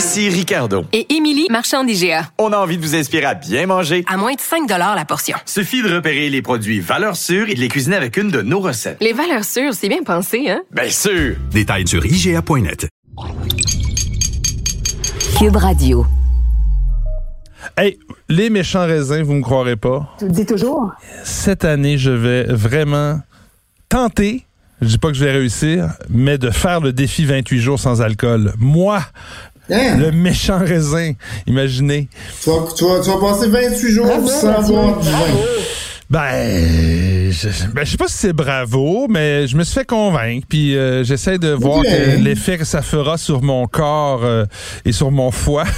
[0.00, 0.86] Ici Ricardo.
[0.94, 2.30] Et Émilie, marchand d'IGA.
[2.38, 4.02] On a envie de vous inspirer à bien manger.
[4.08, 5.36] À moins de 5 la portion.
[5.44, 8.60] Suffit de repérer les produits valeurs sûres et de les cuisiner avec une de nos
[8.60, 8.96] recettes.
[9.02, 10.62] Les valeurs sûres, c'est bien pensé, hein?
[10.70, 11.36] Bien sûr!
[11.50, 12.88] Détails sur IGA.net.
[15.38, 16.06] Cube Radio.
[17.76, 17.98] Hey,
[18.30, 20.14] les méchants raisins, vous me croirez pas.
[20.18, 20.92] Tu le dis toujours?
[21.24, 23.20] Cette année, je vais vraiment
[23.90, 24.46] tenter,
[24.80, 28.00] je dis pas que je vais réussir, mais de faire le défi 28 jours sans
[28.00, 28.54] alcool.
[28.58, 29.02] Moi,
[29.70, 31.12] Le méchant raisin,
[31.46, 32.08] imaginez.
[32.42, 35.18] Tu, vas, tu, vas, tu vas passer 28 jours Bravo, sans boire du vin.
[36.10, 40.44] Ben je, ben, je sais pas si c'est bravo, mais je me suis fait convaincre,
[40.48, 41.82] puis euh, j'essaie de voir
[42.18, 44.44] l'effet que ça fera sur mon corps euh,
[44.84, 45.64] et sur mon foie.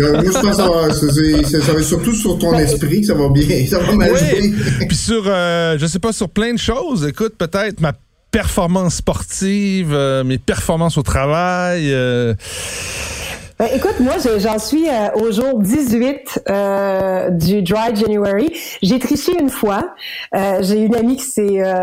[0.00, 3.14] Euh, Moi, je pense que ça va, ça va surtout sur ton esprit que ça
[3.14, 3.66] va bien.
[3.68, 4.18] Ça va mal Oui.
[4.18, 4.86] jouer.
[4.88, 7.06] Puis sur, euh, je sais pas, sur plein de choses.
[7.06, 7.92] Écoute, peut-être ma
[8.32, 11.94] performance sportive, euh, mes performances au travail.
[13.62, 18.50] Ben, écoute, moi, je- j'en suis euh, au jour 18 euh, du Dry January.
[18.82, 19.90] J'ai triché une fois.
[20.34, 21.62] Euh, j'ai une amie qui s'est...
[21.62, 21.74] euh,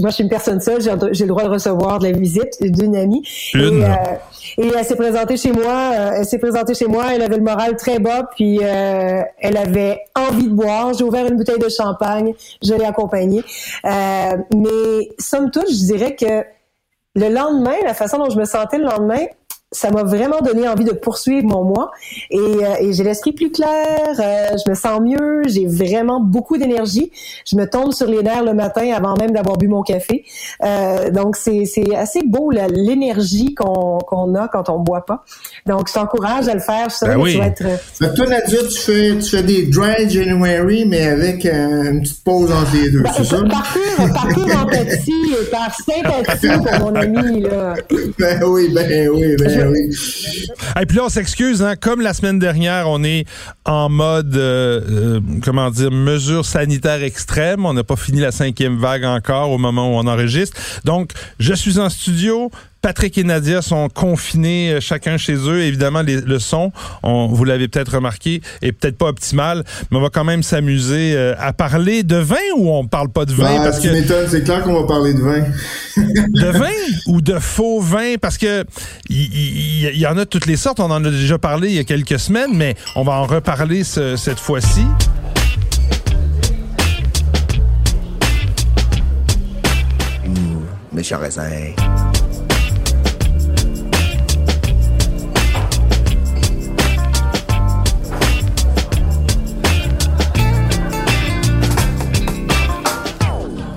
[0.00, 0.82] moi, je suis une personne seule.
[0.82, 3.26] J'ai le droit de recevoir de la visite d'une amie.
[3.54, 3.80] Une.
[3.80, 3.88] Et, euh,
[4.58, 5.92] et elle s'est présentée chez moi.
[5.94, 7.04] euh, elle s'est présentée chez moi.
[7.14, 8.28] Elle avait le moral très bas.
[8.36, 10.92] Puis euh, elle avait envie de boire.
[10.92, 12.34] J'ai ouvert une bouteille de champagne.
[12.62, 13.42] Je l'ai accompagnée.
[13.86, 13.90] Euh,
[14.54, 16.44] mais somme toute, je dirais que
[17.16, 19.20] le lendemain, la façon dont je me sentais le lendemain,
[19.74, 21.90] ça m'a vraiment donné envie de poursuivre mon mois
[22.30, 23.68] et, euh, et j'ai l'esprit plus clair,
[24.18, 27.10] euh, je me sens mieux, j'ai vraiment beaucoup d'énergie.
[27.46, 30.24] Je me tombe sur les nerfs le matin avant même d'avoir bu mon café.
[30.62, 35.24] Euh, donc c'est c'est assez beau l'énergie qu'on qu'on a quand on boit pas.
[35.66, 36.88] Donc je t'encourage à le faire.
[36.88, 37.32] Je Ben que oui.
[37.32, 41.90] tu vas être toi, Nadia, tu fais, tu fais des dry January, mais avec euh,
[41.90, 43.36] une petite pause entre les deux, par, c'est ça?
[43.50, 47.74] par pure, par pure empathie et par sympathie pour mon ami là.
[48.18, 49.63] Ben oui, ben oui, ben
[50.80, 53.26] Et puis là, on s'excuse, hein, comme la semaine dernière, on est
[53.64, 57.64] en mode, euh, euh, comment dire, mesure sanitaire extrême.
[57.64, 60.56] On n'a pas fini la cinquième vague encore au moment où on enregistre.
[60.84, 62.50] Donc, je suis en studio.
[62.84, 65.62] Patrick et Nadia sont confinés euh, chacun chez eux.
[65.62, 66.70] Évidemment, les- le son,
[67.02, 71.14] on, vous l'avez peut-être remarqué, est peut-être pas optimal, mais on va quand même s'amuser
[71.16, 73.46] euh, à parler de vin ou on parle pas de vin?
[73.58, 75.40] Ah, parce tu que c'est clair qu'on va parler de vin.
[75.96, 76.68] de vin
[77.06, 78.16] ou de faux vin?
[78.20, 78.66] Parce que
[79.08, 80.78] il y, en a de toutes les sortes.
[80.78, 83.82] On en a déjà parlé il y a quelques semaines, mais on va en reparler
[83.82, 84.82] ce- cette fois-ci.
[90.92, 91.48] Méchant raisin.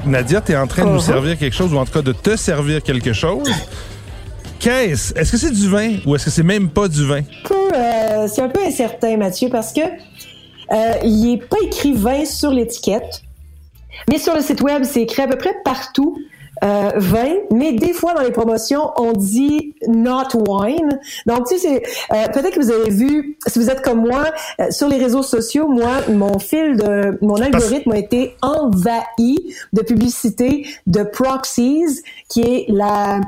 [0.07, 1.05] Nadia, tu es en train de nous Uh-huh.
[1.05, 3.49] servir quelque chose ou en tout cas de te servir quelque chose.
[4.59, 5.13] Qu'est-ce?
[5.15, 7.21] Est-ce que c'est du vin ou est-ce que c'est même pas du vin?
[7.51, 12.49] euh, c'est un peu incertain, Mathieu, parce que euh, il est pas écrit vin sur
[12.51, 13.21] l'étiquette,
[14.09, 16.17] mais sur le site web, c'est écrit à peu près partout.
[16.63, 20.99] Euh, vin, mais des fois dans les promotions, on dit not wine.
[21.25, 24.25] Donc, tu sais, euh, peut-être que vous avez vu, si vous êtes comme moi,
[24.59, 29.37] euh, sur les réseaux sociaux, moi, mon fil de, mon algorithme a été envahi
[29.73, 33.19] de publicité de Proxies, qui est la,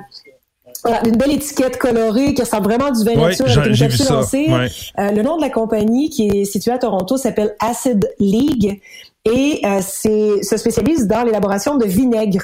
[0.83, 3.77] voilà, une belle étiquette colorée qui ressemble vraiment à du vin Ouais, nature avec une
[3.77, 4.49] capsule cire.
[4.57, 4.67] ouais.
[4.97, 8.79] Euh, le nom de la compagnie qui est située à Toronto s'appelle Acid League
[9.25, 12.41] et euh, c'est se spécialise dans l'élaboration de vinaigre.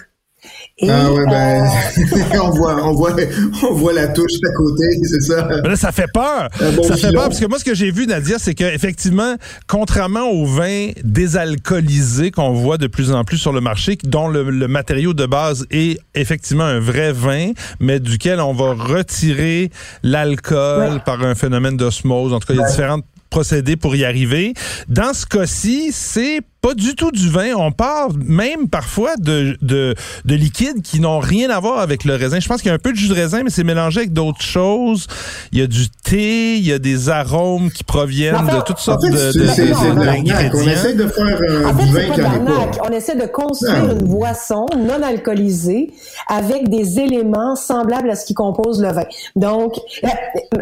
[0.77, 3.15] Et, Ah ouais, ben, euh, on voit, on voit,
[3.69, 5.47] on voit la touche à côté, c'est ça.
[5.63, 6.49] Mais là, ça fait peur.
[6.75, 9.35] Bon ça fait peur parce que moi, ce que j'ai vu, Nadia, c'est qu'effectivement,
[9.67, 14.49] contrairement aux vins désalcoolisés qu'on voit de plus en plus sur le marché, dont le,
[14.49, 19.69] le matériau de base est effectivement un vrai vin, mais duquel on va retirer
[20.03, 20.99] l'alcool Ouais.
[21.05, 22.33] par un phénomène d'osmose.
[22.33, 23.05] En tout cas, il y a différentes
[23.39, 24.53] procédés pour y arriver.
[24.87, 27.53] Dans ce cas-ci, c'est pas du tout du vin.
[27.57, 29.93] On parle même parfois de, de,
[30.23, 32.39] de liquides qui n'ont rien à voir avec le raisin.
[32.39, 34.13] Je pense qu'il y a un peu de jus de raisin, mais c'est mélangé avec
[34.13, 35.05] d'autres choses.
[35.51, 38.79] Il y a du thé, il y a des arômes qui proviennent de toutes En
[38.79, 40.55] sortes fait, de, c'est de- c'est- c'est de.
[40.55, 42.77] On essaie de faire euh, En fait, du vin qui de en est l'arnaque.
[42.77, 42.83] pas.
[42.89, 43.91] On essaie de construire Non.
[43.99, 45.91] une boisson non alcoolisée
[46.29, 49.03] avec des éléments semblables à ce qui compose le vin.
[49.35, 49.73] Donc,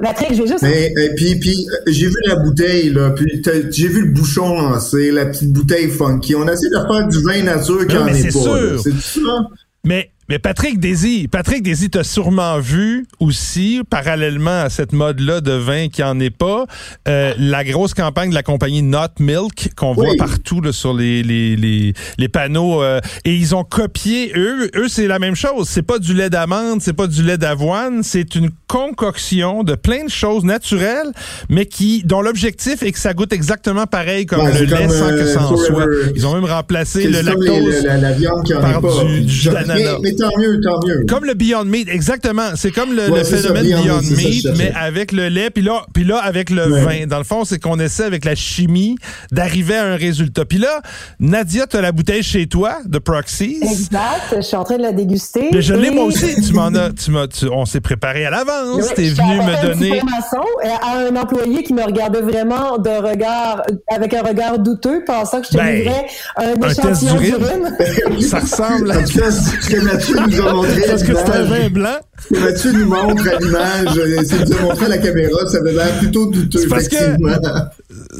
[0.01, 0.63] Patrick, je vais juste...
[0.63, 4.55] Mais euh, puis puis euh, j'ai vu la bouteille là, puis j'ai vu le bouchon
[4.55, 6.35] lancé, la petite bouteille funky.
[6.35, 8.57] On essaie de faire du vin nature en mais est c'est pas.
[8.57, 8.79] sûr.
[8.81, 9.47] C'est ça?
[9.83, 15.51] Mais, mais Patrick Désy, Patrick Désy, t'as sûrement vu aussi, parallèlement à cette mode-là de
[15.51, 16.65] vin qui en est pas,
[17.07, 20.07] euh, la grosse campagne de la compagnie Not Milk qu'on Oui.
[20.07, 22.81] voit partout là, sur les, les, les, les panneaux.
[22.81, 25.69] euh, et ils ont copié, eux, eux c'est la même chose.
[25.69, 30.05] C'est pas du lait d'amande, c'est pas du lait d'avoine, c'est une concoction de plein
[30.05, 31.11] de choses naturelles,
[31.47, 34.89] mais qui dont l'objectif est que ça goûte exactement pareil comme Ouais, le lait comme,
[34.89, 35.85] sans que euh, ça en soit.
[36.15, 37.83] Ils ont même remplacé le les- lactose.
[37.83, 39.03] la, la viande qui en par est pas.
[39.03, 39.99] du- du jus d'ananas.
[40.29, 41.05] Tant mieux, tant mieux.
[41.07, 42.49] Comme le Beyond Meat, exactement.
[42.55, 45.49] C'est comme le, Ouais, le c'est ça, phénomène Beyond Beyond, Meat, mais avec le lait,
[45.49, 46.81] puis là, puis là avec le Ouais.
[47.01, 47.07] vin.
[47.07, 48.95] Dans le fond, c'est qu'on essaie avec la chimie
[49.31, 50.45] d'arriver à un résultat.
[50.45, 50.81] Puis là,
[51.19, 53.59] Nadia, tu as la bouteille chez toi de Proxys.
[53.61, 55.49] Exact, je suis en train de la déguster.
[55.51, 56.35] Mais je l'ai Et- moi aussi.
[56.41, 58.77] Tu m'en as, tu m'as, tu- on s'est préparé à l'avance.
[58.77, 59.99] Oui, T'es venu me un donner.
[59.99, 63.61] euh, à un employé qui me regardait vraiment de regard,
[63.93, 66.05] avec un regard douteux, pensant que je te Ben, livrais
[66.37, 68.21] un un test échantillon d'urine.
[68.21, 69.05] Ça ressemble à.
[69.05, 69.79] Ce que
[70.11, 71.97] Mathieu nous a montré Parce que c'est un l'image, vin blanc.
[72.31, 75.97] Mathieu nous montre à l'image, c'est nous a montré à la caméra, ça avait l'air
[75.99, 77.35] plutôt douteux, C'est parce que- effectivement.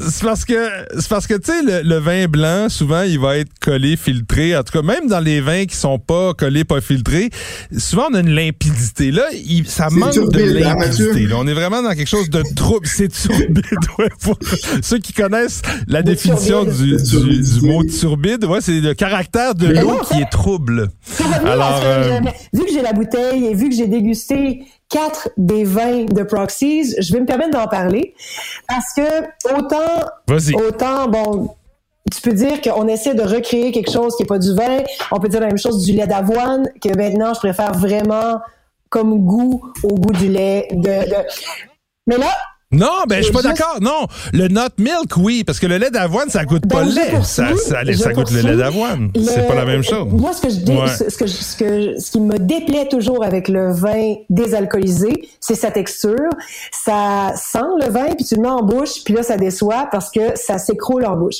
[0.08, 3.38] C'est parce que c'est parce que tu sais le, le vin blanc souvent il va
[3.38, 4.56] être collé filtré.
[4.56, 7.30] En tout cas même dans les vins qui sont pas collés pas filtrés
[7.76, 9.10] souvent on a une limpidité.
[9.10, 11.26] Là il- ça C'est manque de turbide, hein, limpidité.
[11.26, 11.36] Là.
[11.38, 12.86] on est vraiment dans quelque chose de trouble.
[12.86, 13.64] C'est turbide
[13.98, 14.38] ouais, pour
[14.82, 17.02] ceux qui connaissent la définition turbide.
[17.02, 18.44] du, mot turbide.
[18.44, 20.88] ouais c'est le caractère de l'eau qui est trouble.
[21.44, 25.64] Alors que euh, vu que j'ai la bouteille et vu que j'ai dégusté quatre des
[25.64, 28.14] vins de Proxies, je vais me permettre d'en parler
[28.68, 31.54] parce que autant, autant bon.
[32.14, 34.82] Tu peux dire qu'on essaie de recréer quelque chose qui n'est pas du vin.
[35.10, 38.40] On peut dire la même chose du lait d'avoine, que maintenant, je préfère vraiment
[38.90, 40.68] comme goût au goût du lait.
[40.70, 41.16] De, de...
[42.06, 42.30] Mais là,
[42.74, 43.78] non, ben je suis pas juste- d'accord.
[43.80, 46.94] Non, le nut milk, oui, parce que le lait d'avoine, ça goûte pas Ben, le
[46.94, 47.22] lait.
[47.22, 49.10] Ça, ça, goûte le lait d'avoine.
[49.14, 50.08] Le- C'est pas la même chose.
[50.10, 50.88] Moi, ce que je Ouais.
[51.10, 55.70] ce, que ce que ce qui me déplaît toujours avec le vin désalcoolisé, c'est sa
[55.70, 56.28] texture.
[56.72, 60.10] Ça sent le vin, puis tu le mets en bouche, puis là, ça déçoit parce
[60.10, 61.36] que ça s'écroule en bouche.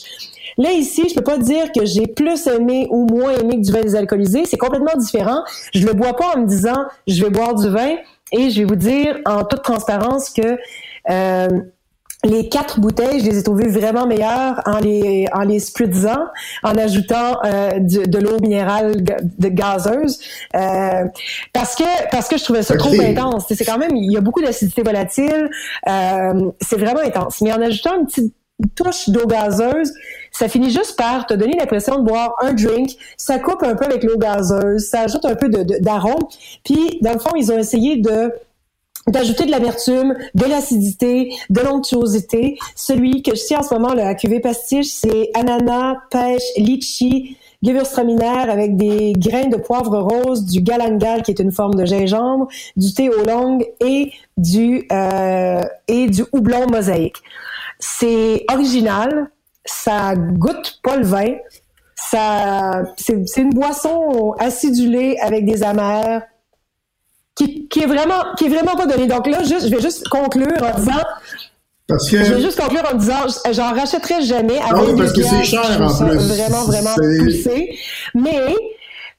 [0.59, 3.73] Là, ici, je peux pas dire que j'ai plus aimé ou moins aimé que du
[3.73, 4.45] vin désalcoolisé.
[4.45, 5.43] C'est complètement différent.
[5.75, 7.95] Je le bois pas en me disant, je vais boire du vin.
[8.33, 10.57] Et je vais vous dire en toute transparence que
[11.11, 11.49] euh,
[12.27, 16.25] les quatre bouteilles, je les ai trouvées vraiment meilleures en les en les spritzant,
[16.63, 20.19] en ajoutant euh, du- de l'eau minérale de gazeuse,
[20.57, 21.05] euh,
[21.53, 23.45] parce que parce que je trouvais ça trop intense.
[23.51, 25.51] C'est quand même il y a beaucoup d'acidité volatile,
[25.87, 27.43] euh, c'est vraiment intense.
[27.43, 28.35] Mais en ajoutant une petite
[28.75, 29.93] touche d'eau gazeuse,
[30.33, 32.93] ça finit juste par te donner l'impression de boire un drink.
[33.19, 36.23] Ça coupe un peu avec l'eau gazeuse, ça ajoute un peu de- de- d'arôme.
[36.65, 38.33] Puis dans le fond, ils ont essayé de
[39.07, 42.59] d'ajouter de l'amertume, de l'acidité, de l'onctuosité.
[42.75, 48.51] Celui que je tiens en ce moment, le cuvée pastiche, c'est ananas, pêche, litchi, gewürztraminer
[48.51, 52.93] avec des grains de poivre rose, du galangal qui est une forme de gingembre, du
[52.93, 53.11] thé
[53.81, 57.17] et du euh, et du houblon mosaïque.
[57.79, 59.31] C'est original,
[59.65, 61.35] ça goûte pas le vin,
[61.95, 66.23] ça c'est c'est une boisson acidulée avec des amers
[67.35, 69.07] qui, qui est vraiment qui est vraiment pas donné.
[69.07, 71.03] Donc là, juste, je vais juste conclure en disant,
[71.89, 75.13] Parce que je vais juste conclure en disant, j'en rachèterai jamais à Non, 22 parce
[75.13, 76.17] que c'est cher, en plus.
[76.17, 77.77] Vraiment, vraiment poussé.
[78.15, 78.55] Mais,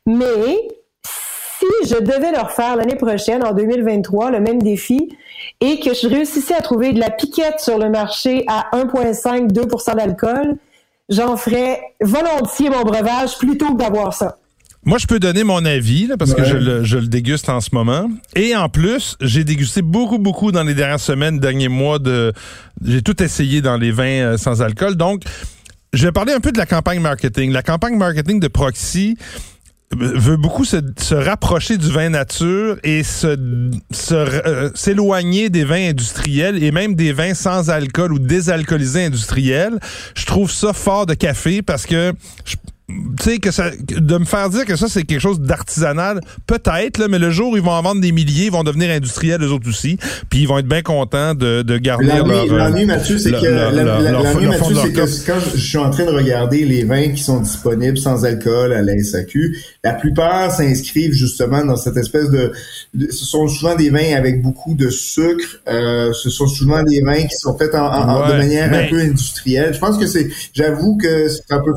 [0.05, 0.57] mais
[1.03, 5.09] si je devais leur faire l'année prochaine, en 2023, le même défi,
[5.61, 10.57] et que je réussissais à trouver de la piquette sur le marché à 1,5-2% d'alcool,
[11.09, 14.37] j'en ferais volontiers mon breuvage plutôt que d'avoir ça.
[14.85, 17.59] Moi, je peux donner mon avis là, parce que je le, je le déguste en
[17.59, 18.07] ce moment.
[18.35, 21.97] Et en plus, j'ai dégusté beaucoup, beaucoup dans les dernières semaines, derniers mois.
[21.97, 22.33] de
[22.85, 24.95] J'ai tout essayé dans les vins euh, sans alcool.
[24.95, 25.23] Donc,
[25.93, 27.51] je vais parler un peu de la campagne marketing.
[27.51, 29.17] La campagne marketing de Proxy
[29.93, 33.37] euh, veut beaucoup se, se rapprocher du vin nature et se
[33.91, 39.79] se, euh, s'éloigner des vins industriels et même des vins sans alcool ou désalcoolisés industriels.
[40.15, 42.13] Je trouve ça fort de café parce que
[42.45, 42.55] je-
[42.87, 46.99] tu sais, que ça, de me faire dire que ça, c'est quelque chose d'artisanal, peut-être,
[46.99, 49.41] là, mais le jour où ils vont en vendre des milliers, ils vont devenir industriels
[49.41, 49.97] eux autres aussi,
[50.29, 52.27] puis ils vont être bien contents de, de garder leur...
[52.27, 53.47] L'ennui, euh, l'ennui, Mathieu, c'est que,
[54.91, 58.23] que quand je, je suis en train de regarder les vins qui sont disponibles sans
[58.23, 62.51] alcool à la SAQ, la plupart s'inscrivent justement dans cette espèce de,
[62.93, 67.01] de- ce sont souvent des vins avec beaucoup de sucre, euh, ce sont souvent des
[67.01, 69.73] vins qui sont faits en, en- en- de manière mais- un peu industrielle.
[69.73, 71.71] Je pense que c'est, j'avoue que c'est un peu.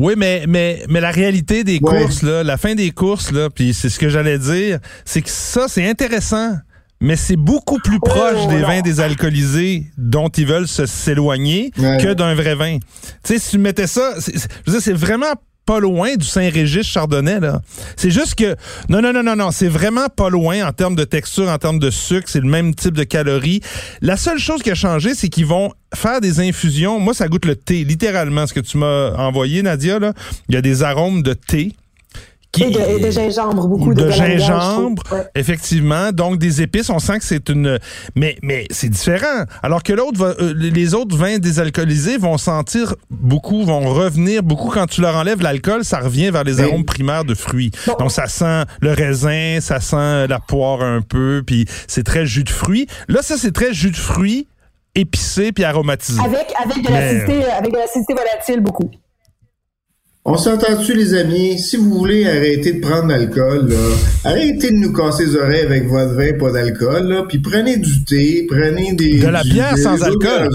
[0.00, 2.00] Oui, mais, mais, mais la réalité des Ouais.
[2.02, 5.30] courses, là, la fin des courses, là, puis c'est ce que j'allais dire, c'est que
[5.30, 6.52] ça, c'est intéressant.
[7.00, 11.96] Mais c'est beaucoup plus proche des vins désalcoolisés dont ils veulent se s'éloigner Ouais.
[12.02, 12.78] que d'un vrai vin.
[12.78, 14.32] Tu sais, si tu mettais ça, je
[14.66, 15.32] veux dire, c'est vraiment
[15.68, 17.60] pas loin du Saint-Régis Chardonnay, là.
[17.94, 18.56] C'est juste que,
[18.88, 21.78] non, non, non, non, non, c'est vraiment pas loin en termes de texture, en termes
[21.78, 23.60] de sucre, c'est le même type de calories.
[24.00, 26.98] La seule chose qui a changé, c'est qu'ils vont faire des infusions.
[27.00, 30.14] Moi, ça goûte le thé, littéralement, ce que tu m'as envoyé, Nadia, là.
[30.48, 31.74] Il y a des arômes de thé.
[32.50, 35.02] Qui, Et de, et de gingembre, beaucoup de de, gingembre.
[35.12, 35.22] Ouais.
[35.34, 36.12] effectivement.
[36.12, 37.78] Donc des épices, on sent que c'est une,
[38.16, 39.44] mais mais c'est différent.
[39.62, 44.70] Alors que l'autre, va- euh, les autres vins désalcoolisés vont sentir beaucoup, vont revenir beaucoup
[44.70, 46.62] quand tu leur enlèves l'alcool, ça revient vers les Oui.
[46.62, 47.70] arômes primaires de fruits.
[47.86, 47.96] Bon.
[47.98, 52.44] Donc ça sent le raisin, ça sent la poire un peu, puis c'est très jus
[52.44, 52.86] de fruits.
[53.08, 54.48] Là, ça c'est très jus de fruits
[54.94, 56.18] épicé puis aromatisé.
[56.24, 58.90] Avec, avec de Mais- l'acidité, avec de l'acidité volatile, beaucoup.
[60.30, 61.58] On s'entend-tu, les amis?
[61.58, 63.72] Si vous voulez arrêter de prendre l'alcool,
[64.24, 68.46] arrêtez de nous casser les oreilles avec votre vin pas d'alcool, puis prenez du thé,
[68.46, 69.20] prenez des...
[69.20, 70.50] De la du- bière des sans alcool.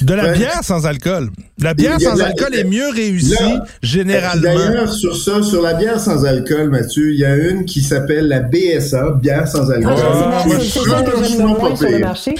[0.00, 1.28] De la prenez- bière sans alcool.
[1.60, 4.42] La bière sans la- alcool est mieux réussie Là, généralement.
[4.54, 8.26] D'ailleurs, sur ça, sur la bière sans alcool, Mathieu, il y a une qui s'appelle
[8.28, 9.96] la BSA, bière sans alcool.
[9.98, 12.06] Ah, moi, je- ça que j'aime le franchement moins pas sur le pire.
[12.06, 12.34] marché.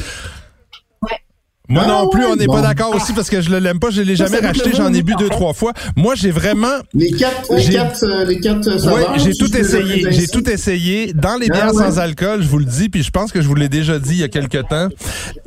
[1.66, 2.52] Moi Ah non plus, on n'est bon.
[2.56, 4.92] pas d'accord aussi parce que je le l'aime pas, je l'ai Ça, jamais racheté, j'en
[4.92, 5.72] ai bu deux trois fois.
[5.96, 9.18] Moi, j'ai vraiment Les quatre, les quatre, euh, les quatre Ouais, saveurs.
[9.18, 11.82] j'ai tout essayé, j'ai tout essayé dans les Ah bières ouais?
[11.84, 14.10] sans alcool, je vous le dis puis je pense que je vous l'ai déjà dit
[14.10, 14.88] il y a quelque temps.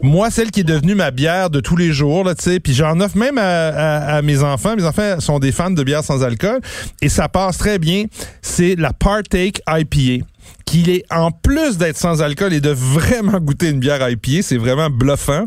[0.01, 2.73] Moi, celle qui est devenue ma bière de tous les jours là, tu sais, puis
[2.73, 6.03] j'en offre même à, à- à mes enfants, mes enfants sont des fans de bière
[6.03, 6.61] sans alcool
[7.01, 8.05] et ça passe très bien,
[8.41, 10.25] c'est la Partake IPA
[10.65, 14.57] qui est en plus d'être sans alcool et de vraiment goûter une bière IPA, c'est
[14.57, 15.45] vraiment bluffant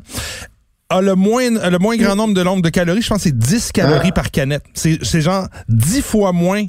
[0.90, 3.38] a le moins le moins grand nombre de nombre de calories, je pense que c'est
[3.38, 4.12] 10 calories Ah.
[4.12, 4.62] par canette.
[4.74, 6.64] C'est c'est genre 10 fois moins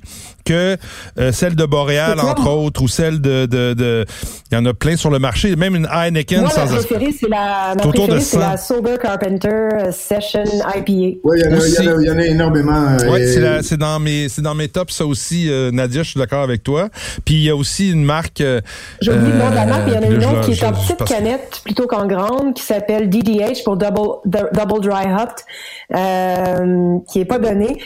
[0.46, 0.76] que
[1.20, 4.06] euh, celle de Boréal entre autres ou celle de de de
[4.52, 7.14] il y en a plein sur le marché, même une Heineken Moi, ma sans préférée,
[7.18, 8.40] c'est la, ma de préférée, c'est 100.
[8.40, 11.20] la Sober Carpenter euh, Session IPA.
[11.24, 12.02] Oui, il y, en a- il y en a- Aussi.
[12.02, 12.86] il y en a énormément.
[13.00, 15.72] euh, Ouais, et- c'est la- c'est dans mes c'est dans mes tops ça aussi euh,
[15.72, 16.90] Nadia, je suis d'accord avec toi.
[17.26, 18.62] Puis il y a aussi une marque euh,
[19.02, 20.54] J'ai oublié le nom de la marque, mais il y en a une autre qui
[20.54, 25.06] je- est en petite canette plutôt qu'en grande, qui s'appelle DDH pour Double, Double Dry
[25.14, 25.36] Hopped,
[25.96, 27.78] euh, qui est pas donnée.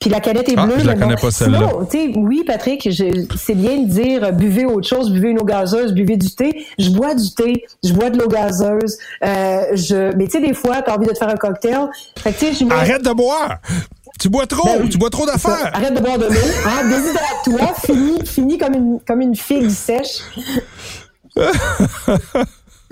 [0.00, 0.76] Puis la canette est Ah, bleue.
[0.78, 1.70] je la mais connais bon, pas, celle-là.
[2.16, 5.92] oui, Patrick, je- c'est bien de dire euh, buvez autre chose, buvez une eau gazeuse,
[5.92, 6.66] buvez du thé.
[6.78, 8.96] Je bois du thé, je bois de l'eau gazeuse.
[9.24, 11.88] Euh, je, mais tu sais, des fois, t'as envie de te faire un cocktail.
[12.18, 13.58] Fait que Arrête de boire.
[14.20, 15.70] Tu bois trop, Ben tu bois trop d'affaires.
[15.74, 16.30] Arrête de boire de l'eau.
[16.66, 20.20] Hein, Déshydrate-toi, finis, finis comme une, comme une figue sèche.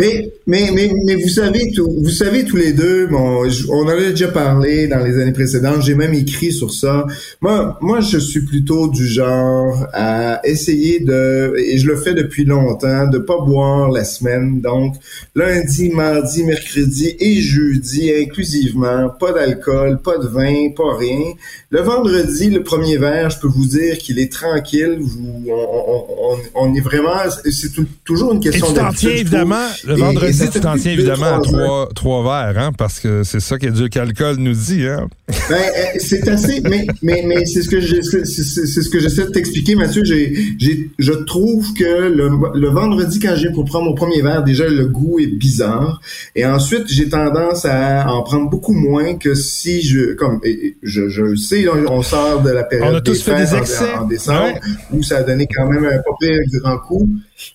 [0.03, 3.83] Mais, mais, mais, mais vous savez, tout- vous savez tous les deux, bon, je- on
[3.85, 7.07] en a déjà parlé dans les années précédentes, j'ai même écrit sur ça.
[7.41, 12.45] Moi, moi, je suis plutôt du genre à essayer de, et je le fais depuis
[12.45, 14.61] longtemps, de pas boire la semaine.
[14.61, 14.95] Donc,
[15.37, 21.33] lundi, mardi, mercredi et jeudi, inclusivement, pas d'alcool, pas de vin, pas rien.
[21.71, 24.99] Le vendredi, le premier verre, je peux vous dire qu'il est tranquille.
[25.01, 26.37] Vous, on, on, on,
[26.71, 27.71] on est vraiment, c'est
[28.05, 31.59] toujours une question d'habitude, évidemment, le vendredi, et tu t'en tiens deux, évidemment à trois
[31.59, 31.89] heures.
[31.95, 32.23] trois, trois
[32.53, 35.09] verres, hein, parce que c'est ça qu'Éduc Alcool nous dit, hein.
[35.49, 39.75] Ben, euh, c'est assez, mais, mais, mais c'est ce que ce que j'essaie de t'expliquer,
[39.75, 40.05] Mathieu.
[40.05, 44.43] J'ai, j'ai, je trouve que le, le vendredi, quand j'ai pour prendre mon premier verre,
[44.45, 46.01] déjà, le goût est bizarre.
[46.37, 50.41] Et ensuite, j'ai tendance à en prendre beaucoup moins que si je, comme,
[50.83, 53.55] je, je le sais, on, sort de la période On a tous fait fêtes des
[53.55, 53.95] en- excès.
[53.99, 54.61] en, décembre, Ouais.
[54.93, 57.09] où ça a donné quand même un pas pire grand coup.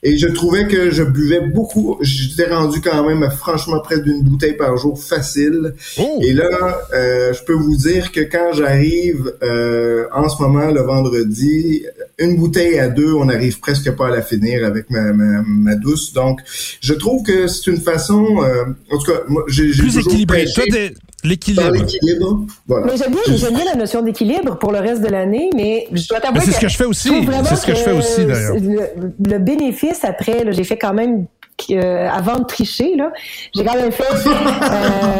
[0.03, 1.98] Et je trouvais que je buvais beaucoup.
[2.01, 5.74] J'étais rendu quand même franchement près d'une bouteille par jour facile.
[6.00, 6.20] Oh!
[6.22, 10.82] Et là, euh, je peux vous dire que quand j'arrive euh, en ce moment le
[10.82, 11.86] vendredi,
[12.20, 15.75] une bouteille à deux, on n'arrive presque pas à la finir avec ma, ma, ma
[15.75, 16.13] douce.
[16.13, 16.39] Donc,
[16.82, 20.46] je trouve que c'est une façon, euh, en tout cas, moi, j'ai j'ai Plus équilibré.
[20.46, 20.89] prêché Toi,
[21.24, 21.71] l'équilibre.
[21.71, 22.45] l'équilibre.
[22.67, 22.88] Voilà.
[22.88, 26.07] Mais j'aime bien, j'aime bien la notion d'équilibre pour le reste de l'année, mais je
[26.07, 27.09] dois t'avouer Mais c'est ce que je fais aussi.
[27.45, 28.55] C'est ce que je fais aussi, d'ailleurs.
[28.55, 31.25] Le, le bénéfice après, là, j'ai fait quand même
[31.71, 33.12] euh, avant de tricher, là,
[33.55, 34.03] j'ai quand même fait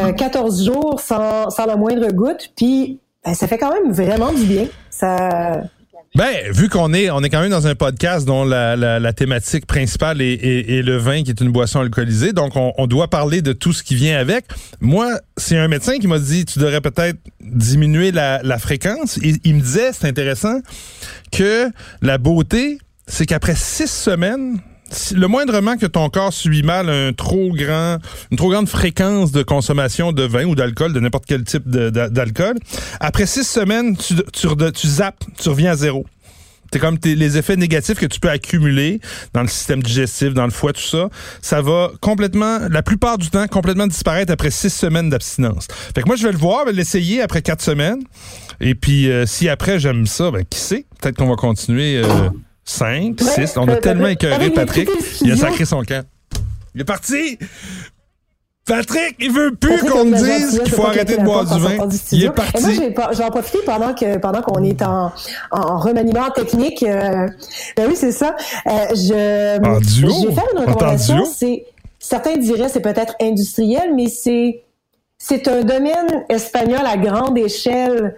[0.08, 4.32] euh, 14 jours sans, sans la moindre goutte, puis ben, ça fait quand même vraiment
[4.32, 4.68] du bien.
[4.90, 5.62] Ça,
[6.16, 9.14] Ben, vu qu'on est, on est quand même dans un podcast dont la, la, la
[9.14, 12.88] thématique principale est, est- est le vin, qui est une boisson alcoolisée, donc on, on
[12.88, 14.46] doit parler de tout ce qui vient avec.
[14.82, 19.20] Moi, c'est un médecin qui m'a dit, tu devrais peut-être diminuer la, la fréquence.
[19.22, 20.60] Il, il me disait, c'est intéressant,
[21.32, 21.70] que
[22.02, 24.60] la beauté, c'est qu'après six semaines,
[25.14, 27.98] le moindrement que ton corps subit mal un trop grand,
[28.32, 32.56] une trop grande fréquence de consommation de vin ou d'alcool, de n'importe quel type d'alcool,
[33.00, 36.06] après six semaines, tu, tu, tu zappes, tu reviens à zéro.
[36.72, 39.00] C'est comme les effets négatifs que tu peux accumuler
[39.34, 41.08] dans le système digestif, dans le foie, tout ça.
[41.42, 45.68] Ça va complètement, la plupart du temps, complètement disparaître après six semaines d'abstinence.
[45.96, 48.04] Fait que moi, je vais le voir, vais l'essayer après quatre semaines.
[48.60, 50.86] Et puis, euh, si après j'aime ça, ben qui sait?
[51.00, 52.30] Peut-être qu'on va continuer euh,
[52.68, 53.58] cinq, Ouais, six.
[53.58, 54.90] On a tellement écœuré Patrick.
[55.22, 56.04] Il a sacré son camp.
[56.76, 57.40] Il est parti!
[58.66, 61.78] Patrick, il veut plus qu'on me dise qu'il faut arrêter de boire du vin.
[62.12, 62.76] Il est Et moi, parti.
[62.76, 65.06] j'ai pas- j'en profite pendant que pendant qu'on est en,
[65.52, 66.84] en, en remaniement technique.
[66.84, 67.28] euh,
[67.78, 68.36] ben oui, c'est ça.
[68.68, 70.10] Euh, je, En duo?
[70.22, 71.24] je vais faire une recommandation.
[71.24, 71.66] C'est
[71.98, 74.64] certains diraient c'est peut-être industriel, mais c'est
[75.18, 78.18] c'est un domaine espagnol à grande échelle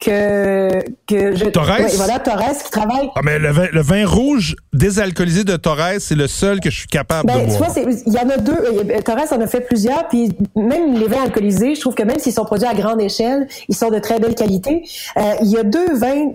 [0.00, 0.70] que
[1.06, 1.78] que je Torres?
[1.78, 5.98] Ouais, voilà Torres qui travaille Ah, mais le vin, le vin rouge désalcoolisé de Torres,
[6.00, 7.58] c'est le seul que je suis capable Ben, de tu boire.
[7.58, 8.52] vois, c'est- il y en a deux.
[8.52, 12.18] Euh, Torres en a fait plusieurs, puis même les vins alcoolisés, je trouve que même
[12.18, 14.82] s'ils sont produits à grande échelle, ils sont de très belle qualité.
[15.16, 16.32] Euh, il y a deux vins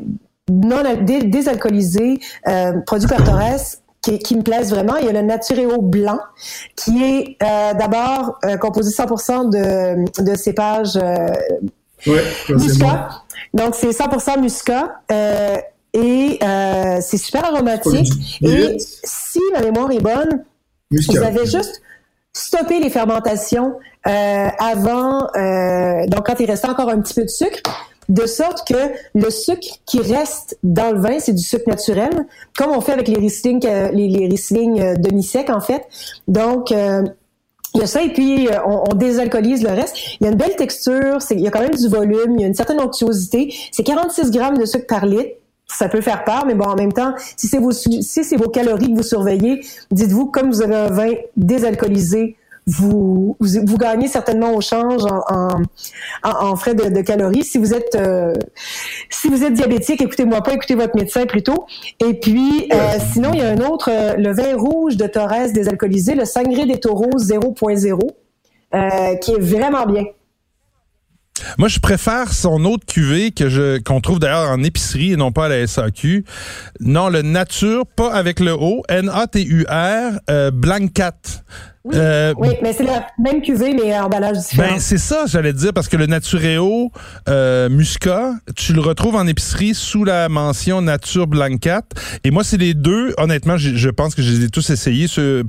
[0.51, 3.60] non al- dé- désalcoolisés euh, produits par Torres
[4.03, 4.95] qui, qui me plaisent vraiment.
[4.98, 6.19] Il y a le Natureo blanc,
[6.75, 11.25] qui est euh, d'abord euh, composé 100% de, de cépages euh,
[12.05, 12.22] Ouais,
[13.53, 14.95] Donc, c'est 100% muscat.
[15.11, 15.57] euh,
[15.97, 18.11] et euh, c'est super aromatique.
[18.41, 20.43] Et si ma mémoire est bonne,
[20.91, 21.13] Muscat.
[21.13, 21.81] vous avez juste
[22.33, 23.75] stoppé les fermentations
[24.05, 27.61] euh, avant, euh, donc quand il restait encore un petit peu de sucre,
[28.09, 32.11] de sorte que le sucre qui reste dans le vin, c'est du sucre naturel,
[32.57, 35.85] comme on fait avec les Riesling, euh, les, les Riesling euh, demi-secs en fait.
[36.27, 37.03] Donc euh,
[37.75, 39.98] il y a ça et puis euh, on, on désalcoolise le reste.
[40.20, 42.44] Il y a une belle texture, il y a quand même du volume, il y
[42.44, 43.53] a une certaine onctuosité.
[43.72, 45.36] C'est 46 grammes de sucre par litre.
[45.67, 48.50] Ça peut faire peur, mais bon, en même temps, si c'est vos, si c'est vos
[48.50, 54.07] calories que vous surveillez, dites-vous, comme vous avez un vin désalcoolisé, vous, vous, vous gagnez
[54.07, 55.62] certainement au change en, en,
[56.24, 57.43] en- en frais de, de calories.
[57.43, 58.34] Si vous êtes euh,
[59.10, 61.67] si vous êtes diabétique, écoutez-moi pas, écoutez votre médecin plutôt.
[62.05, 62.77] Et puis, euh,
[63.13, 66.65] sinon, il y a un autre, euh, le vin rouge de Torres désalcoolisé, le Sangre
[66.65, 68.00] des Taureaux 0.0,
[68.74, 70.03] euh, qui est vraiment bien.
[71.57, 75.31] Moi, je préfère son autre cuvée que je qu'on trouve d'ailleurs en épicerie et non
[75.33, 76.24] pas à la SAQ.
[76.79, 81.11] Non, le Nature, pas avec le O, N-A-T-U-R, euh, Blancat.
[81.93, 84.69] Euh, Oui, mais c'est la même cuvée, mais emballage différent.
[84.74, 86.91] Ben, c'est ça, j'allais te dire, parce que le Natureo
[87.29, 91.83] euh, Muscat, tu le retrouves en épicerie sous la mention Nature Blancat.
[92.24, 93.13] Et moi, c'est les deux.
[93.17, 95.07] Honnêtement, j'ai- je pense que je les ai tous essayés.
[95.07, 95.43] Ce-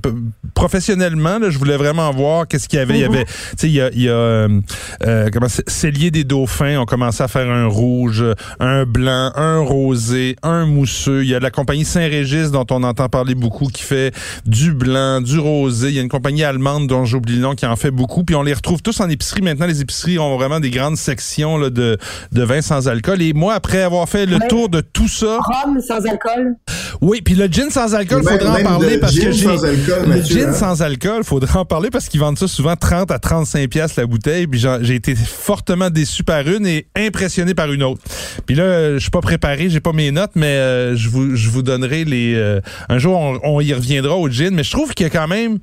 [0.54, 2.94] professionnellement, là, je voulais vraiment voir qu'est-ce qu'il y avait.
[2.94, 4.60] Il y avait, tu sais, il y a, il y a euh,
[5.06, 8.24] euh, comment c'est, Cellier des Dauphins ont commencé à faire un rouge,
[8.58, 11.22] un blanc, un rosé, un mousseux.
[11.24, 14.14] Il y a la compagnie Saint-Régis dont on entend parler beaucoup qui fait
[14.46, 15.88] du blanc, du rosé.
[15.88, 18.24] Il y a une compagnie allemande dont j'oublie le nom qui en fait beaucoup.
[18.24, 19.42] Puis on les retrouve tous en épicerie.
[19.42, 21.98] Maintenant, les épiceries ont vraiment des grandes sections là, de,
[22.32, 23.22] de vins sans alcool.
[23.22, 24.48] Et moi, après avoir fait le Ouais.
[24.48, 26.54] tour de tout ça, Rhum sans alcool.
[27.00, 29.44] oui, puis le gin sans alcool, Même- faudra en parler le parce gin que j'ai
[29.44, 30.52] sans alcool, le gin hein?
[30.52, 34.06] sans alcool, faudra en parler parce qu'ils vendent ça souvent 30 à 35 pièces la
[34.06, 38.02] bouteille, puis j'ai été fortement déçu par une et impressionné par une autre.
[38.46, 41.48] Puis là, je suis pas préparé, j'ai pas mes notes, mais euh, je vous je
[41.48, 44.92] vous donnerai les euh, un jour on, on y reviendra au gin, mais je trouve
[44.94, 45.58] qu'il y a quand même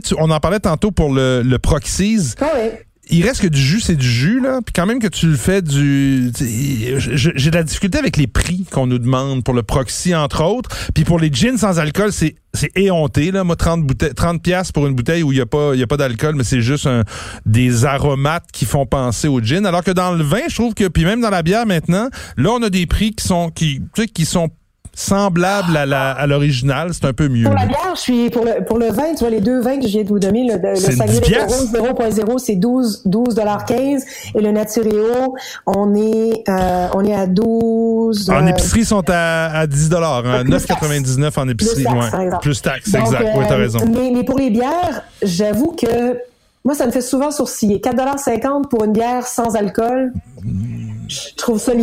[0.00, 2.70] tu sais tu- on en parlait tantôt pour le le Proxys Ah oui.
[3.10, 4.60] il reste que du jus, c'est du jus, là.
[4.64, 6.30] Puis quand même que tu le fais du...
[6.38, 10.70] J'ai de la difficulté avec les prix qu'on nous demande pour le proxy, entre autres.
[10.94, 13.42] Puis pour les gins sans alcool, c'est c'est éhonté, là.
[13.42, 15.82] Moi, 30, bouteilles, 30 piastres pour une bouteille où il n'y a pas, il y
[15.82, 17.02] a pas d'alcool, mais c'est juste un,
[17.44, 19.66] des aromates qui font penser au gin.
[19.66, 20.86] Alors que dans le vin, je trouve que...
[20.86, 24.02] Puis même dans la bière, maintenant, là, on a des prix qui sont, qui, tu
[24.02, 24.50] sais, qui sont
[24.94, 26.90] semblables à la- à l'original.
[26.92, 27.44] C'est un peu mieux.
[27.44, 29.76] Pour la bière, je suis pour le pour le vin, tu vois les deux vins
[29.78, 31.72] que je viens de vous donner, le, le C'est Sangre 10 des piastres.
[31.72, 33.34] Taureaux 0.0 c'est 12 12
[33.66, 34.04] 15
[34.34, 35.34] et le Natureo
[35.66, 39.90] on est euh, on est à 12 En euh, épicerie, ils sont à, à 10
[39.92, 41.84] hein, Plus 9,99 en épicerie.
[41.84, 42.28] Taxes, ouais.
[42.40, 43.28] Plus taxes, exact.
[43.36, 43.78] oui, t'as euh, raison.
[43.92, 46.18] Mais, mais pour les bières, j'avoue que
[46.64, 47.78] moi ça me fait souvent sourciller.
[47.78, 50.12] 4,50 pour une bière sans alcool.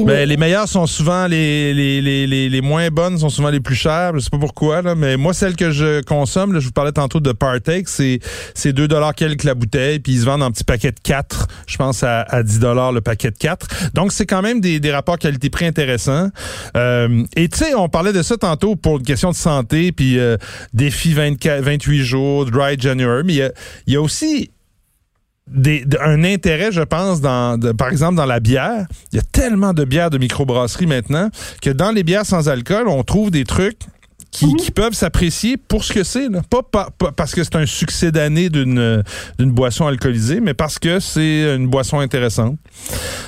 [0.06, 3.76] Ben, les meilleures sont souvent les, les, les, les, moins bonnes sont souvent les plus
[3.76, 4.14] chères.
[4.16, 6.92] Je sais pas pourquoi, là, mais moi, celles que je consomme, là, je vous parlais
[6.92, 8.20] tantôt de Partake, c'est,
[8.54, 11.48] c'est 2 dollars quelques la bouteille, puis ils se vendent en petits paquets de 4,
[11.68, 13.92] je pense à, à 10 dollars le paquet de 4.
[13.94, 16.30] Donc, c'est quand même des, des rapports qualité-prix intéressants.
[16.76, 20.20] Euh, et tu sais, on parlait de ça tantôt pour une question de santé, puis
[20.20, 20.38] euh,
[20.74, 23.52] défi 24, 28 jours, dry January, mais il y a,
[23.88, 24.52] il y a aussi
[25.50, 28.86] un intérêt, je pense, dans, par exemple, dans la bière.
[29.12, 31.30] Il y a tellement de bières de microbrasserie maintenant
[31.62, 33.80] que dans les bières sans alcool, on trouve des trucs
[34.32, 36.30] qui, qui peuvent s'apprécier pour ce que c'est.
[36.30, 36.40] là.
[36.50, 39.04] Pas, pas- pas parce que c'est un succès d'année d'une
[39.38, 42.56] d'une boisson alcoolisée, mais parce que c'est une boisson intéressante.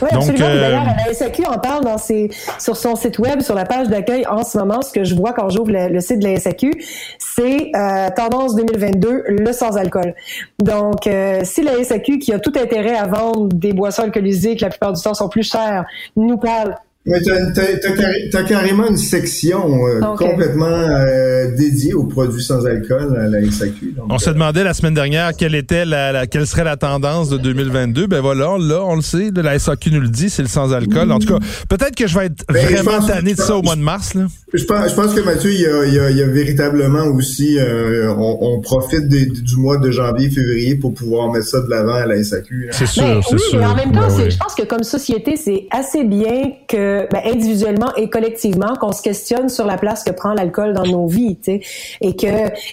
[0.02, 0.46] Oui, absolument.
[0.46, 3.90] euh, D'ailleurs, la SAQ en parle dans ses, sur son site web, sur la page
[3.90, 4.82] d'accueil en ce moment.
[4.82, 6.72] Ce que je vois quand j'ouvre le, le site de la SAQ,
[7.20, 10.16] c'est euh, tendance 2022, le sans-alcool.
[10.60, 14.64] Donc, euh, si la SAQ, qui a tout intérêt à vendre des boissons alcoolisées qui
[14.64, 15.84] la plupart du temps sont plus chères,
[16.16, 20.20] nous parle Mais t'as, t'as- t'as carré- t'as carrément une section euh, Ok.
[20.20, 23.92] complètement euh, dédiée aux produits sans alcool à la SAQ.
[23.98, 26.78] donc, On se euh, demandait la semaine dernière quelle était la, la- quelle serait la
[26.78, 28.08] tendance de 2022.
[28.08, 29.32] Ben voilà, là, on le sait.
[29.36, 31.12] la SAQ nous le dit, c'est le sans-alcool.
[31.12, 33.62] En tout cas, peut-être que je vais être Ben, vraiment pense- tanné de ça au
[33.62, 34.14] mois de mars.
[34.14, 34.28] Là.
[34.54, 36.28] Je pense, je pense que Mathieu, il y a, il y a- il y a
[36.28, 41.48] véritablement aussi, euh, on, on profite des- du mois de janvier, février pour pouvoir mettre
[41.48, 42.68] ça de l'avant à la SAQ.
[42.68, 42.72] là.
[42.72, 43.60] C'est sûr, Ben, c'est oui, sûr.
[43.60, 44.32] mais en même temps, Ben c'est- oui.
[44.32, 49.02] je pense que comme société, c'est assez bien que ben, individuellement et collectivement qu'on se
[49.02, 51.62] questionne sur la place que prend l'alcool dans nos vies, tu sais,
[52.02, 52.28] et que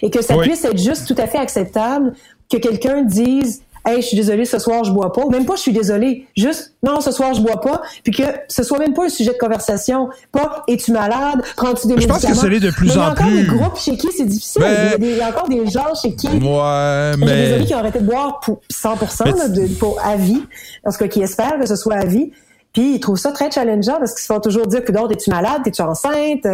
[0.05, 0.47] et que ça Oui.
[0.47, 2.13] puisse être juste tout à fait acceptable
[2.51, 5.25] que quelqu'un dise Hey, je suis désolé, ce soir je bois pas.
[5.31, 6.27] Même pas, je suis désolé.
[6.37, 7.81] Juste, non, ce soir je bois pas.
[8.03, 10.07] Puis que ce soit même pas un sujet de conversation.
[10.31, 11.41] Pas, es-tu malade?
[11.57, 12.35] Prends-tu des Je pense médicaments?
[12.35, 13.41] que ça l'est de plus Mais il y a en encore plus.
[13.41, 14.61] des groupes chez qui c'est difficile.
[14.61, 17.15] Ben- il, y a des- il y a encore des gens chez qui Ouais, a
[17.17, 17.53] des mais.
[17.53, 20.43] amis qui ont arrêté de boire pour 100%, Mais là, tu- de, pour à vie,
[20.85, 22.31] en tout cas qui espèrent que ce soit à vie.
[22.73, 25.29] Puis ils trouvent ça très challengeant parce qu'ils se font toujours dire que d'autres, es-tu
[25.29, 26.47] malade, es-tu enceinte?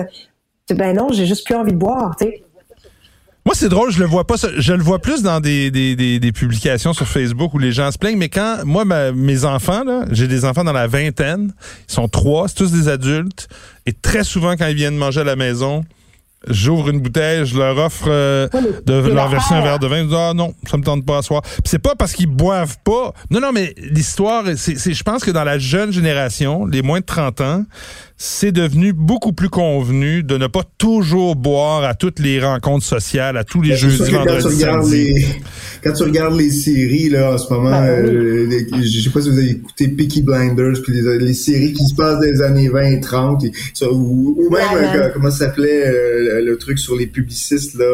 [0.69, 2.43] Ben non, j'ai juste plus envie de boire, tu sais.
[3.45, 4.35] Moi, c'est drôle, je le vois pas.
[4.57, 7.97] Je le vois plus dans des, des, des, publications sur Facebook où les gens se
[7.97, 8.17] plaignent.
[8.17, 11.53] Mais quand moi, mes enfants, là, j'ai des enfants dans la vingtaine,
[11.87, 13.47] ils sont trois, c'est tous des adultes.
[13.85, 15.85] Et très souvent, quand ils viennent manger à la maison,
[16.47, 18.47] j'ouvre une bouteille, je leur offre euh,
[18.85, 19.99] de leur verser un verre de vin.
[19.99, 21.41] Ils disent ah non, ça me tente pas à soir.
[21.41, 23.13] Puis c'est pas parce qu'ils boivent pas.
[23.31, 26.99] Non, non, mais l'histoire, c'est, c'est- je pense que dans la jeune génération, les moins
[26.99, 27.63] de 30 ans,
[28.19, 33.37] c'est devenu beaucoup plus convenu de ne pas toujours boire à toutes les rencontres sociales,
[33.37, 35.03] à tous les Ben, jeudis, que quand tu vendredis, regardes samedis.
[35.13, 35.25] les
[35.83, 38.15] quand tu regardes les séries là en ce moment, Ben oui.
[38.15, 41.73] euh, les- je sais pas si vous avez écouté Peaky Blinders puis les, les séries
[41.73, 45.29] qui se passent des années 20 et 30 et ça, ou, ou même euh, comment
[45.29, 47.85] ça s'appelait euh, le, le truc sur les publicistes là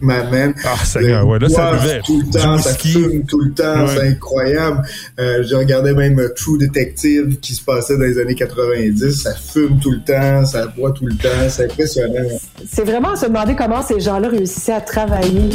[0.00, 0.54] Mad Men.
[0.64, 2.00] Ah, Seigneur, ouais, là, ça buvait.
[2.04, 3.94] tout le temps, ça fume tout le temps, Ouais.
[3.94, 4.82] c'est incroyable.
[5.18, 9.78] Euh, je regardais même True Detective qui se passait dans les années 90, ça fume
[9.80, 12.28] tout le temps, ça boit tout le temps, c'est impressionnant.
[12.70, 15.50] C'est vraiment à se demander comment ces gens-là réussissaient à travailler.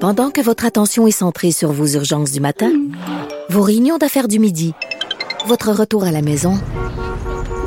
[0.00, 2.70] Pendant que votre attention est centrée sur vos urgences du matin,
[3.50, 4.72] vos réunions d'affaires du midi,
[5.46, 6.54] votre retour à la maison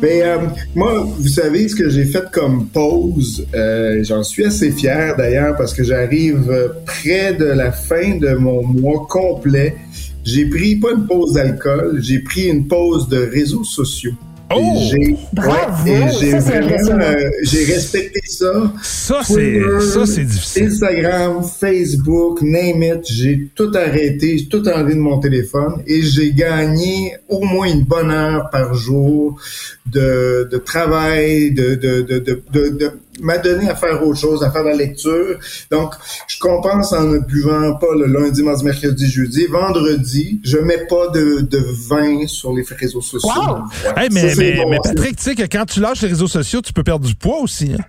[0.00, 0.38] Ben, euh,
[0.74, 3.46] moi, vous savez ce que j'ai fait comme pause.
[3.54, 8.34] Euh, J'en suis assez fier d'ailleurs parce que j'arrive euh, près de la fin de
[8.34, 9.76] mon mois complet.
[10.24, 14.12] J'ai pris pas une pause d'alcool, j'ai pris une pause de réseaux sociaux.
[14.52, 14.90] Oh!
[15.32, 15.84] Bravo!
[15.84, 18.72] ouais, et j'ai Ça, c'est vraiment, euh, j'ai respecté ça.
[18.82, 20.64] Ça, c'est, ça, c'est difficile.
[20.64, 26.32] Instagram, Facebook, name it, j'ai tout arrêté, j'ai tout enlevé de mon téléphone et j'ai
[26.32, 29.40] gagné au moins une bonne heure par jour
[29.86, 34.64] de, de travail, de, de, de, de, de m'adonner à faire autre chose, à faire
[34.64, 35.38] de la lecture.
[35.70, 35.94] Donc,
[36.28, 39.46] je compense en ne buvant pas le lundi, mardi, mercredi, jeudi.
[39.46, 43.30] Vendredi, je mets pas de, de vin sur les réseaux sociaux.
[43.30, 43.56] Wow!
[43.96, 44.04] Ouais.
[44.04, 44.70] Hey, mais, Ça, mais, bon.
[44.70, 47.14] mais Patrick, tu sais que quand tu lâches les réseaux sociaux, tu peux perdre du
[47.14, 47.72] poids aussi.
[47.78, 47.84] Hein?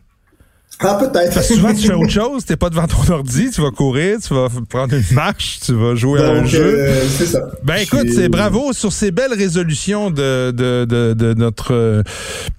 [0.84, 1.34] Ah, peut-être.
[1.34, 4.18] Parce que souvent, tu fais autre chose, t'es pas devant ton ordi, tu vas courir,
[4.26, 6.76] tu vas prendre une marche, tu vas jouer à un jeu.
[6.80, 7.40] euh, c'est ça.
[7.64, 12.04] Ben écoute, c'est bravo sur ces belles résolutions de, de, de, de notre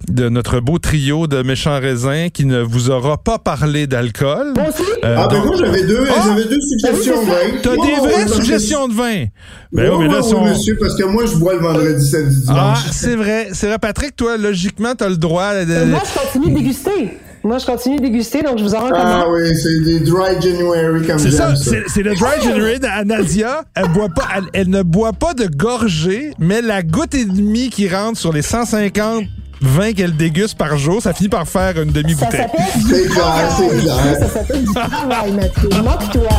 [0.09, 4.53] de notre beau trio de méchants raisins qui ne vous aura pas parlé d'alcool.
[4.55, 4.83] Moi aussi?
[5.03, 6.21] Euh, Ah, ben moi, j'avais deux, Ah!
[6.27, 7.59] j'avais deux suggestions, Ben oui, ouais.
[7.61, 9.25] T'as des vraies suggestions de vin?
[9.71, 12.45] Ben oui, oui, mais là, sont- monsieur, parce que moi, je bois le vendredi, samedi,
[12.47, 12.91] Ah, dimanche.
[12.93, 15.85] c'est vrai, c'est vrai, Patrick, toi, logiquement, t'as le droit de...
[15.85, 17.17] Moi, je continue de déguster.
[17.43, 19.01] Moi, je continue de déguster, donc je vous en recommande.
[19.05, 23.65] Ah oui, c'est des dry January comme C'est ça, c'est le dry January à Nadia.
[23.75, 27.69] Elle, boit pas, elle, elle ne boit pas de gorgée, mais la goutte et demie
[27.69, 29.25] qui rentre sur les 150
[29.61, 32.39] vins qu'elle déguste par jour, ça finit par faire une Ça demi-bouteille.
[32.41, 34.17] s'appelle du C'est clair, c'est clair.
[34.19, 35.69] Ça s'appelle du travail, Mathieu.
[35.83, 36.29] Moque-toi.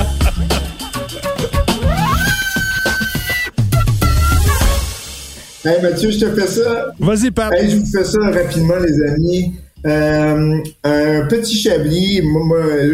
[5.66, 6.88] Hey Mathieu, je te fais ça.
[6.98, 7.52] Vas-y, Pat.
[7.54, 9.54] Hey, je vous fais ça rapidement, les amis.
[9.86, 12.22] Euh, un petit chablis,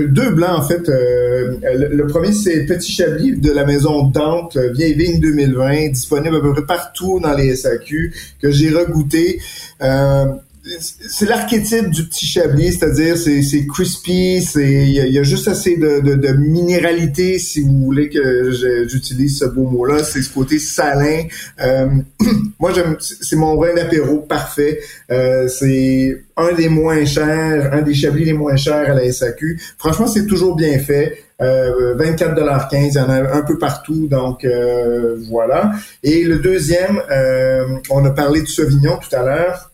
[0.09, 0.88] deux blancs en fait.
[0.88, 5.90] Euh, le, le premier c'est petit chablis de la maison Dante, euh, vieille vigne 2020,
[5.90, 9.40] disponible à peu près partout dans les SAQ que j'ai regoûté.
[9.83, 10.26] Euh,
[10.62, 15.77] c'est l'archétype du petit chablis, c'est-à-dire c'est c'est crispy, c'est il y, a- juste assez
[15.77, 18.51] de, de, de minéralité si vous voulez que
[18.87, 20.03] j'utilise ce beau mot-là.
[20.05, 21.23] C'est ce côté salin.
[21.62, 21.87] Euh,
[22.59, 24.81] moi j'aime, c'est mon vin d'apéro parfait.
[25.11, 29.59] Euh, c'est un des moins chers, un des chablis les moins chers à la SAQ.
[29.79, 31.25] Franchement, c'est toujours bien fait.
[31.40, 35.73] Euh, 24,15 il y en a un peu partout, donc euh, voilà.
[36.03, 39.69] Et le deuxième, euh, on a parlé de Sauvignon tout à l'heure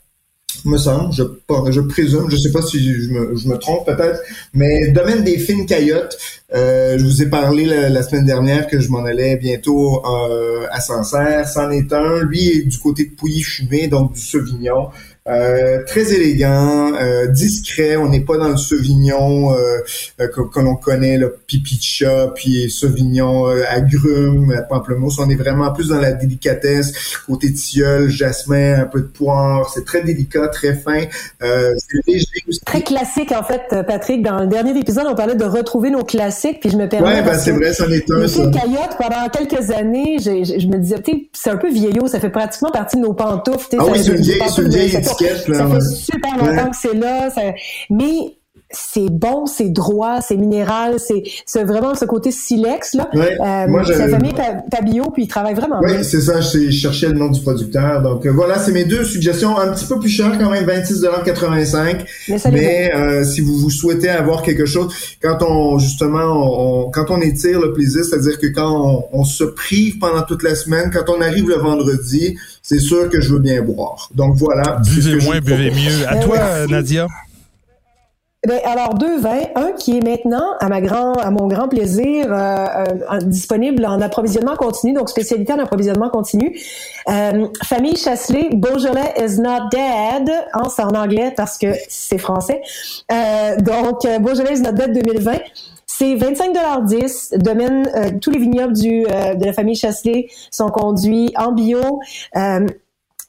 [0.68, 1.22] me semble, je,
[1.70, 4.20] je présume, je sais pas si je me, je me trompe peut-être,
[4.54, 6.18] mais domaine des fines caillottes,
[6.54, 10.66] euh, je vous ai parlé la, la semaine dernière que je m'en allais bientôt euh,
[10.70, 14.88] à Sancerre, c'en est un, lui est du côté de Pouilly-Fumé, donc du Sauvignon,
[15.28, 19.78] euh, très élégant, euh, discret, on n'est pas dans le Sauvignon euh,
[20.20, 25.28] euh, que, que l'on connaît, le pipi de chat, puis Sauvignon euh, agrumes, pamplemousse, on
[25.28, 26.92] est vraiment plus dans la délicatesse,
[27.26, 31.02] côté tilleul, jasmin, un peu de poire, c'est très délicat, très fin,
[31.42, 32.60] euh, c'est léger aussi.
[32.64, 34.22] Très classique, en fait, Patrick.
[34.22, 37.08] Dans le dernier épisode, on parlait de retrouver nos classiques, puis je me permets...
[37.08, 38.42] Ouais, ben c'est vrai, c'en est un, ça.
[38.42, 40.96] filles caillottes, pendant quelques années, j'ai- j'ai- je me disais,
[41.32, 43.76] c'est un peu vieillot, ça fait pratiquement partie de nos pantoufles.
[43.78, 45.74] Ah oui, c'est une vieille- c'est une vieille là, Ça ouais.
[45.74, 46.70] fait super longtemps Ouais.
[46.70, 47.52] que c'est là, ça-
[47.90, 48.36] mais
[48.70, 53.08] c'est bon, c'est droit, c'est minéral, c'est c'est vraiment ce côté silex, là.
[53.14, 53.36] Ouais,
[53.68, 54.34] moi, c'est la j'avais- famille
[54.70, 55.98] Pabio, puis il travaille vraiment bien.
[55.98, 58.02] Oui, c'est ça, je cherchais le nom du producteur.
[58.02, 62.04] Donc euh, voilà, c'est mes deux suggestions, un petit peu plus cher quand même, 26,85
[62.28, 66.90] Mais ça Mais euh, si vous, vous souhaitez avoir quelque chose, quand on justement, on,
[66.90, 68.70] quand on étire le plaisir, c'est-à-dire que quand
[69.12, 73.08] on, on se prive pendant toute la semaine, quand on arrive le vendredi, c'est sûr
[73.10, 74.08] que je veux bien boire.
[74.14, 74.80] Donc voilà.
[74.84, 76.06] Buvez moins, buvez mieux.
[76.08, 76.36] À Ben, toi,
[76.68, 76.72] merci.
[76.72, 77.06] Nadia.
[78.46, 82.26] Ben, alors deux vins, un qui est maintenant à ma grand à mon grand plaisir
[82.30, 82.66] euh,
[83.10, 86.56] euh, disponible en approvisionnement continu, donc spécialité en approvisionnement continu.
[87.08, 92.62] Euh, Famille Chasselet, Beaujolais is not dead, hein, c'est en anglais parce que c'est français.
[93.10, 95.38] Euh, donc euh, Beaujolais is not dead 2020.
[95.84, 102.00] C'est 25,10 Domaine, tous les vignobles du, de la famille Chasselet sont conduits en bio.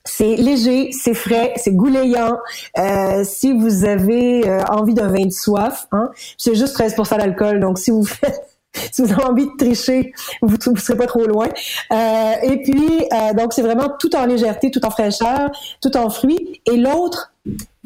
[0.07, 2.37] C'est léger, c'est frais, c'est goulayant.
[2.77, 7.59] Euh, si vous avez euh, envie d'un vin de soif, hein, c'est juste 13% d'alcool.
[7.59, 8.43] Donc, si vous faites
[8.91, 11.47] si vous avez envie de tricher, vous ne serez pas trop loin.
[11.91, 15.49] Euh, et puis, donc, c'est vraiment tout en légèreté, tout en fraîcheur,
[15.81, 16.61] tout en fruits.
[16.67, 17.33] Et l'autre,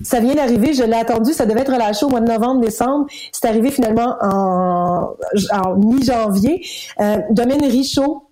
[0.04, 3.06] ça vient d'arriver, je l'ai attendu, ça devait être relâché au mois de novembre, décembre.
[3.32, 5.16] C'est arrivé finalement en,
[5.54, 6.66] en mi-janvier.
[7.00, 8.31] Euh, Domaine Richaud,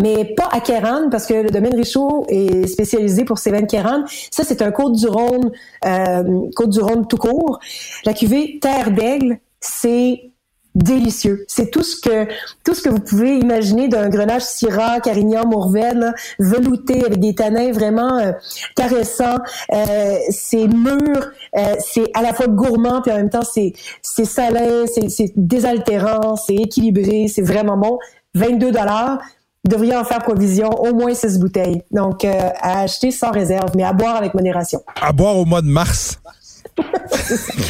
[0.00, 4.04] mais pas à Kéran, parce que le domaine Richaud est spécialisé pour de Kéran.
[4.30, 5.50] Ça, c'est un Côte-du-Rhône,
[5.84, 7.58] euh, Côte-du-Rhône tout court.
[8.04, 10.30] La cuvée Terre d'Aigle, c'est
[10.74, 11.44] délicieux.
[11.48, 12.26] C'est tout ce que
[12.64, 17.72] tout ce que vous pouvez imaginer d'un grenage Syrah, Carignan, Mourvèdre, velouté avec des tanins
[17.72, 18.32] vraiment euh,
[18.76, 19.38] caressants.
[19.72, 21.32] Euh, c'est mûr,
[21.80, 26.54] c'est à la fois gourmand puis en même temps c'est c'est salin, c'est désaltérant, c'est
[26.54, 27.98] équilibré, c'est vraiment bon.
[28.34, 29.18] 22 dollars.
[29.64, 31.82] Vous devriez en faire provision, au moins 6 bouteilles.
[31.90, 34.80] Donc, euh, à acheter sans réserve, mais à boire avec modération.
[35.00, 36.20] À boire au mois de mars.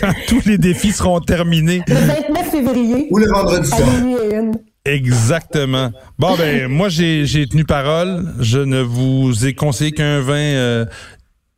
[0.01, 1.83] Quand tous les défis seront terminés.
[1.89, 3.91] Le 29 février, Ou le vendredi à soir.
[3.91, 4.53] minuit et une.
[4.85, 5.91] Exactement.
[6.19, 8.25] Bon, ben, moi, j'ai j'ai tenu parole.
[8.41, 10.85] Je ne vous ai conseillé qu'un vin euh,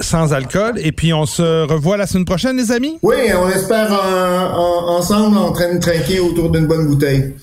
[0.01, 0.75] sans alcool.
[0.79, 2.99] Et puis, on se revoit la semaine prochaine, les amis.
[3.03, 7.35] Oui, on espère euh, en- ensemble en train de trinquer autour d'une bonne bouteille.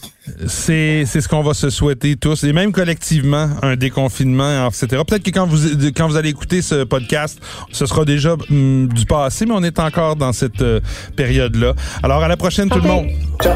[0.46, 5.02] C'est c'est ce qu'on va se souhaiter tous, et même collectivement, un déconfinement, etc.
[5.08, 5.58] Peut-être que quand vous,
[5.96, 7.40] quand vous allez écouter ce podcast,
[7.72, 10.82] ce sera déjà hum, du passé, mais on est encore dans cette euh,
[11.16, 11.76] période-là.
[12.04, 13.08] Alors, à la prochaine, tout le monde.
[13.42, 13.56] Ciao.